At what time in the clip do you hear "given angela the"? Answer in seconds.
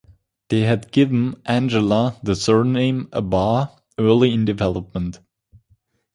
0.91-2.35